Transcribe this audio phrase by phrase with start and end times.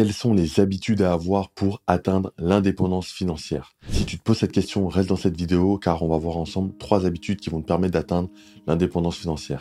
[0.00, 3.74] quelles sont les habitudes à avoir pour atteindre l'indépendance financière?
[3.90, 6.74] Si tu te poses cette question, reste dans cette vidéo car on va voir ensemble
[6.78, 8.30] trois habitudes qui vont te permettre d'atteindre
[8.66, 9.60] l'indépendance financière.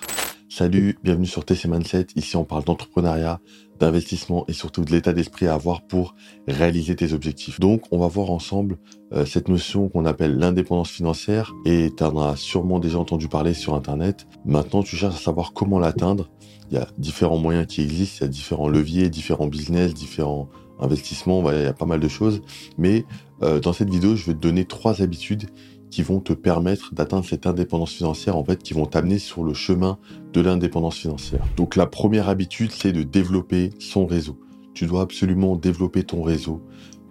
[0.60, 2.08] Salut, bienvenue sur TC Mindset.
[2.18, 3.40] Ici, on parle d'entrepreneuriat,
[3.80, 6.16] d'investissement et surtout de l'état d'esprit à avoir pour
[6.50, 7.62] réaliser tes objectifs.
[7.62, 8.78] Donc, on va voir ensemble
[9.14, 13.54] euh, cette notion qu'on appelle l'indépendance financière et tu en as sûrement déjà entendu parler
[13.54, 14.28] sur Internet.
[14.44, 16.30] Maintenant, tu cherches à savoir comment l'atteindre.
[16.70, 20.50] Il y a différents moyens qui existent, il y a différents leviers, différents business, différents
[20.82, 22.42] investissements, il y a pas mal de choses.
[22.78, 23.06] Mais
[23.44, 25.46] euh, dans cette vidéo, je vais te donner trois habitudes
[25.90, 29.54] qui vont te permettre d'atteindre cette indépendance financière, en fait, qui vont t'amener sur le
[29.54, 29.98] chemin
[30.34, 31.46] de l'indépendance financière.
[31.58, 34.40] Donc la première habitude, c'est de développer son réseau.
[34.74, 36.62] Tu dois absolument développer ton réseau,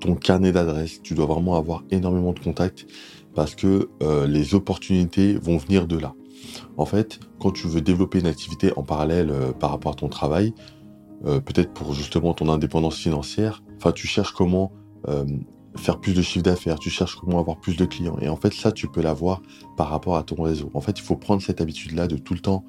[0.01, 1.03] ton carnet d'adresses.
[1.03, 2.87] Tu dois vraiment avoir énormément de contacts
[3.35, 6.15] parce que euh, les opportunités vont venir de là.
[6.77, 10.09] En fait, quand tu veux développer une activité en parallèle euh, par rapport à ton
[10.09, 10.55] travail,
[11.27, 14.73] euh, peut-être pour justement ton indépendance financière, enfin, tu cherches comment
[15.79, 18.19] faire plus de chiffre d'affaires, tu cherches comment avoir plus de clients.
[18.21, 19.43] Et en fait, ça, tu peux l'avoir
[19.77, 20.71] par rapport à ton réseau.
[20.75, 22.65] En fait, il faut prendre cette habitude-là de tout le temps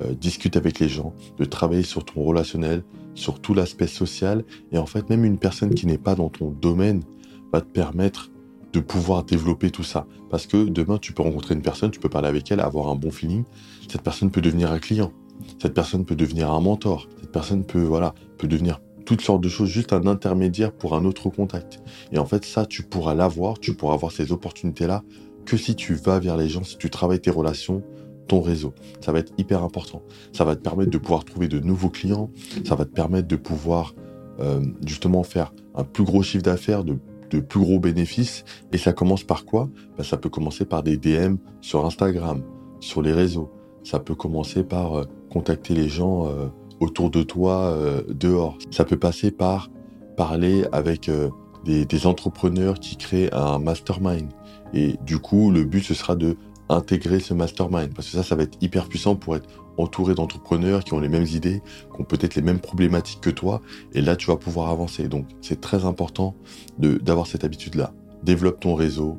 [0.00, 2.82] euh, discuter avec les gens, de travailler sur ton relationnel,
[3.14, 4.44] sur tout l'aspect social.
[4.70, 7.02] Et en fait, même une personne qui n'est pas dans ton domaine
[7.52, 8.30] va te permettre
[8.72, 10.06] de pouvoir développer tout ça.
[10.30, 12.94] Parce que demain, tu peux rencontrer une personne, tu peux parler avec elle, avoir un
[12.94, 13.44] bon feeling.
[13.88, 15.12] Cette personne peut devenir un client.
[15.60, 17.08] Cette personne peut devenir un mentor.
[17.20, 18.80] Cette personne peut, voilà, peut devenir
[19.12, 21.80] toutes sortes de choses, juste un intermédiaire pour un autre contact.
[22.12, 25.02] Et en fait, ça, tu pourras l'avoir, tu pourras avoir ces opportunités-là
[25.44, 27.82] que si tu vas vers les gens, si tu travailles tes relations,
[28.26, 28.72] ton réseau.
[29.02, 30.00] Ça va être hyper important.
[30.32, 32.30] Ça va te permettre de pouvoir trouver de nouveaux clients,
[32.64, 33.94] ça va te permettre de pouvoir
[34.40, 36.96] euh, justement faire un plus gros chiffre d'affaires, de,
[37.40, 38.44] plus gros bénéfices.
[38.72, 39.68] Et ça commence par quoi?
[39.98, 42.42] Ben, Ça peut commencer par des DM sur Instagram,
[42.80, 43.52] sur les réseaux.
[43.84, 46.28] Ça peut commencer par euh, contacter les gens.
[46.28, 46.46] Euh,
[46.82, 48.58] autour de toi euh, dehors.
[48.70, 49.70] Ça peut passer par
[50.16, 51.30] parler avec euh,
[51.64, 54.28] des, entrepreneurs qui créent un mastermind.
[54.74, 56.36] Et du coup, le but, ce sera de
[56.68, 57.94] intégrer ce mastermind.
[57.94, 59.48] Parce que ça, ça va être hyper puissant pour être
[59.78, 61.62] entouré d'entrepreneurs qui ont les mêmes idées,
[61.94, 63.60] qui ont peut-être les mêmes problématiques que toi.
[63.92, 65.08] Et là, tu vas pouvoir avancer.
[65.08, 66.34] Donc, c'est très important
[66.78, 67.92] d'avoir cette habitude-là.
[68.24, 69.18] Développe ton réseau,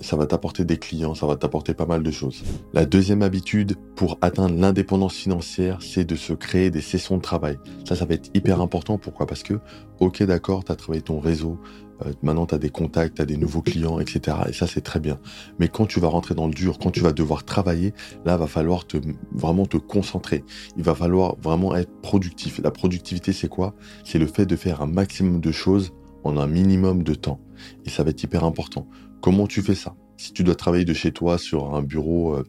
[0.00, 2.42] ça va t'apporter des clients, ça va t'apporter pas mal de choses.
[2.72, 7.58] La deuxième habitude pour atteindre l'indépendance financière, c'est de se créer des sessions de travail.
[7.86, 8.98] Ça, ça va être hyper important.
[8.98, 9.26] Pourquoi?
[9.26, 9.54] Parce que,
[10.00, 11.58] ok, d'accord, tu as travaillé ton réseau,
[12.04, 14.36] euh, maintenant tu as des contacts, tu as des nouveaux clients, etc.
[14.48, 15.18] Et ça, c'est très bien.
[15.58, 18.46] Mais quand tu vas rentrer dans le dur, quand tu vas devoir travailler, là, va
[18.46, 18.98] falloir te,
[19.32, 20.44] vraiment te concentrer.
[20.76, 22.60] Il va falloir vraiment être productif.
[22.62, 23.74] La productivité, c'est quoi?
[24.04, 25.92] C'est le fait de faire un maximum de choses
[26.24, 27.40] en un minimum de temps.
[27.84, 28.86] Et ça va être hyper important.
[29.26, 29.96] Comment tu fais ça?
[30.18, 32.44] Si tu dois travailler de chez toi sur un bureau, euh,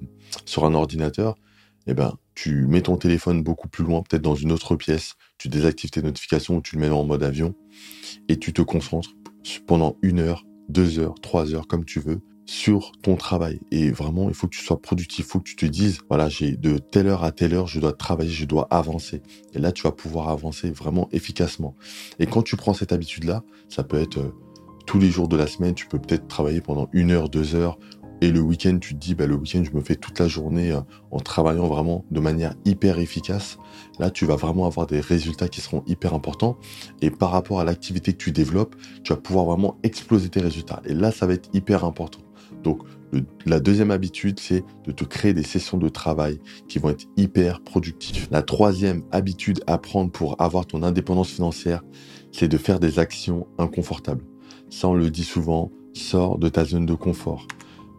[0.45, 1.33] sur un ordinateur,
[1.87, 5.47] eh ben, tu mets ton téléphone beaucoup plus loin, peut-être dans une autre pièce, tu
[5.47, 7.55] désactives tes notifications, tu le mets en mode avion,
[8.29, 9.15] et tu te concentres
[9.65, 13.59] pendant une heure, deux heures, trois heures, comme tu veux, sur ton travail.
[13.71, 16.29] Et vraiment, il faut que tu sois productif, il faut que tu te dises, voilà,
[16.29, 19.23] j'ai de telle heure à telle heure, je dois travailler, je dois avancer.
[19.55, 21.75] Et là, tu vas pouvoir avancer vraiment efficacement.
[22.19, 24.31] Et quand tu prends cette habitude-là, ça peut être euh,
[24.87, 27.77] tous les jours de la semaine, tu peux peut-être travailler pendant une heure, deux heures,
[28.21, 30.71] et le week-end, tu te dis, bah, le week-end, je me fais toute la journée
[30.71, 30.79] euh,
[31.11, 33.59] en travaillant vraiment de manière hyper efficace.
[33.99, 36.57] Là, tu vas vraiment avoir des résultats qui seront hyper importants.
[37.01, 40.81] Et par rapport à l'activité que tu développes, tu vas pouvoir vraiment exploser tes résultats.
[40.85, 42.21] Et là, ça va être hyper important.
[42.63, 42.79] Donc,
[43.45, 47.61] la deuxième habitude, c'est de te créer des sessions de travail qui vont être hyper
[47.61, 48.27] productives.
[48.31, 51.83] La troisième habitude à prendre pour avoir ton indépendance financière,
[52.31, 54.23] c'est de faire des actions inconfortables.
[54.69, 57.47] Ça, on le dit souvent, sors de ta zone de confort.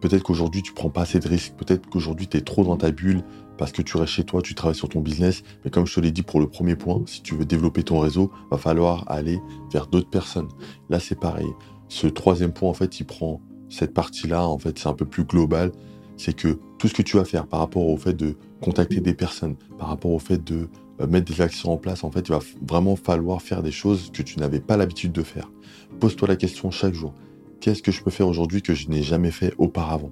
[0.01, 1.53] Peut-être qu'aujourd'hui, tu prends pas assez de risques.
[1.57, 3.23] Peut-être qu'aujourd'hui, tu es trop dans ta bulle
[3.57, 5.43] parce que tu restes chez toi, tu travailles sur ton business.
[5.65, 7.99] Mais comme je te l'ai dit pour le premier point, si tu veux développer ton
[7.99, 9.41] réseau, va falloir aller
[9.73, 10.47] vers d'autres personnes.
[10.89, 11.49] Là, c'est pareil.
[11.89, 14.47] Ce troisième point, en fait, il prend cette partie-là.
[14.47, 15.71] En fait, c'est un peu plus global.
[16.15, 19.13] C'est que tout ce que tu vas faire par rapport au fait de contacter des
[19.13, 20.69] personnes, par rapport au fait de
[21.01, 24.11] euh, mettre des actions en place, en fait, il va vraiment falloir faire des choses
[24.13, 25.49] que tu n'avais pas l'habitude de faire.
[25.99, 27.13] Pose-toi la question chaque jour.
[27.59, 30.11] Qu'est-ce que je peux faire aujourd'hui que je n'ai jamais fait auparavant?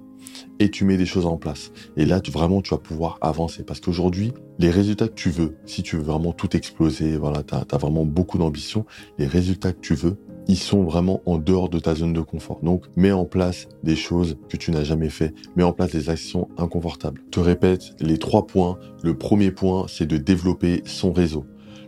[0.58, 1.72] Et tu mets des choses en place.
[1.96, 3.62] Et là, vraiment, tu vas pouvoir avancer.
[3.64, 7.54] Parce qu'aujourd'hui, les résultats que tu veux, si tu veux vraiment tout exploser, voilà, tu
[7.54, 8.84] as, vraiment beaucoup d'ambition,
[9.16, 12.60] les résultats que tu veux, ils sont vraiment en dehors de ta zone de confort.
[12.62, 15.34] Donc, mets en place des choses que tu n'as jamais fait.
[15.56, 17.22] Mets en place des actions inconfortables.
[17.24, 18.78] Je te répète les trois points.
[19.02, 21.46] Le premier point, c'est de développer son réseau.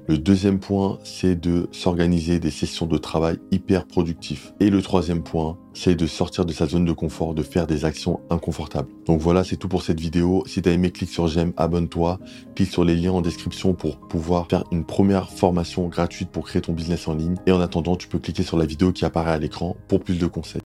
[0.09, 4.53] Le deuxième point, c'est de s'organiser des sessions de travail hyper productifs.
[4.59, 7.85] Et le troisième point, c'est de sortir de sa zone de confort, de faire des
[7.85, 8.89] actions inconfortables.
[9.07, 10.43] Donc voilà, c'est tout pour cette vidéo.
[10.47, 12.19] Si tu as aimé, clique sur j'aime, abonne-toi,
[12.57, 16.63] clique sur les liens en description pour pouvoir faire une première formation gratuite pour créer
[16.63, 17.37] ton business en ligne.
[17.47, 20.19] Et en attendant, tu peux cliquer sur la vidéo qui apparaît à l'écran pour plus
[20.19, 20.59] de conseils.